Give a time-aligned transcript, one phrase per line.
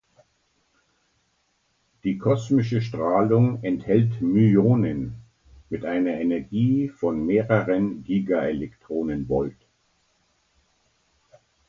[2.03, 5.13] Die kosmische Strahlung enthält Myonen
[5.69, 8.73] mit einer Energie von mehreren GeV.